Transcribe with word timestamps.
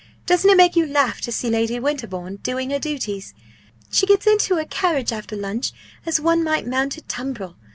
Doesn't 0.25 0.49
it 0.49 0.57
make 0.57 0.75
you 0.75 0.87
laugh 0.87 1.21
to 1.21 1.31
see 1.31 1.51
Lady 1.51 1.79
Winterbourne 1.79 2.37
doing 2.37 2.71
her 2.71 2.79
duties? 2.79 3.35
She 3.91 4.07
gets 4.07 4.25
into 4.25 4.55
her 4.55 4.65
carriage 4.65 5.13
after 5.13 5.35
lunch 5.35 5.73
as 6.07 6.19
one 6.19 6.43
might 6.43 6.65
mount 6.65 6.97
a 6.97 7.01
tumbril. 7.01 7.55